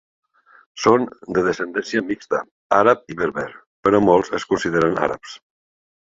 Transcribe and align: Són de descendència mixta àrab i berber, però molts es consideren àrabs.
Són 0.83 1.03
de 1.37 1.41
descendència 1.47 2.01
mixta 2.07 2.39
àrab 2.77 3.03
i 3.15 3.17
berber, 3.19 3.43
però 3.89 4.01
molts 4.07 4.33
es 4.39 4.47
consideren 4.53 4.97
àrabs. 5.09 5.35